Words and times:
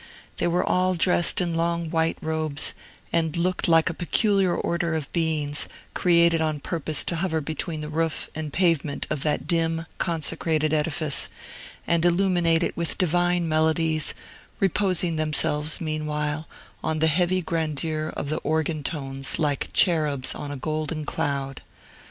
They 0.37 0.47
were 0.47 0.63
all 0.67 0.95
dressed 0.95 1.41
in 1.41 1.53
long 1.53 1.91
white 1.91 2.17
robes, 2.23 2.73
and 3.13 3.37
looked 3.37 3.67
like 3.67 3.87
a 3.87 3.93
peculiar 3.93 4.55
order 4.57 4.95
of 4.95 5.13
beings, 5.13 5.67
created 5.93 6.41
on 6.41 6.59
purpose 6.59 7.03
to 7.03 7.17
hover 7.17 7.39
between 7.39 7.81
the 7.81 7.87
roof 7.87 8.27
and 8.33 8.51
pavement 8.51 9.05
of 9.11 9.21
that 9.21 9.45
dim, 9.45 9.85
consecrated 9.99 10.73
edifice, 10.73 11.29
and 11.85 12.03
illuminate 12.03 12.63
it 12.63 12.75
with 12.75 12.97
divine 12.97 13.47
melodies, 13.47 14.15
reposing 14.59 15.17
themselves, 15.17 15.79
meanwhile, 15.79 16.47
on 16.83 16.97
the 16.97 17.05
heavy 17.05 17.43
grandeur 17.43 18.11
of 18.17 18.29
the 18.29 18.37
organ 18.39 18.81
tones 18.83 19.37
like 19.37 19.69
cherubs 19.71 20.33
on 20.33 20.49
a 20.49 20.57
golden 20.57 21.05
cloud. 21.05 21.61